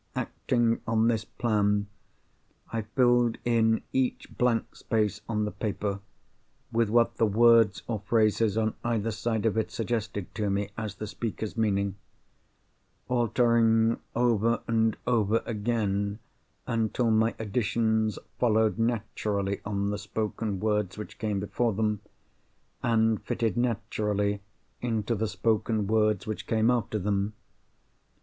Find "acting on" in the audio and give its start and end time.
0.15-1.09